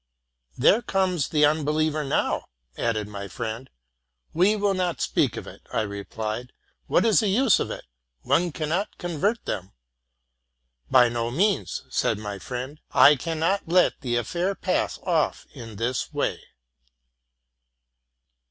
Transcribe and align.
'* 0.33 0.45
There 0.57 0.81
comes 0.81 1.29
the 1.29 1.45
unbeliever 1.45 2.03
now,'' 2.03 2.45
added 2.75 3.07
my 3.07 3.27
friend. 3.27 3.69
''We 4.33 4.59
will 4.59 4.73
not 4.73 4.99
speak 4.99 5.37
of 5.37 5.45
it,'? 5.45 5.61
I 5.71 5.81
replied:'' 5.81 6.53
what 6.87 7.05
is 7.05 7.19
the 7.19 7.27
use 7.27 7.59
of 7.59 7.69
it? 7.69 7.85
one 8.23 8.51
cannot 8.51 8.97
convert 8.97 9.45
them.''? 9.45 9.73
—'+ 10.53 10.89
By 10.89 11.07
no 11.07 11.29
means,"' 11.29 11.83
said 11.91 12.17
my 12.17 12.39
friend: 12.39 12.79
'I 12.89 13.15
cannot 13.17 13.67
let 13.69 14.01
the 14.01 14.15
affair 14.15 14.55
pass 14.55 14.97
off 15.03 15.45
in 15.53 15.75
this 15.75 16.11
way." 16.11 16.41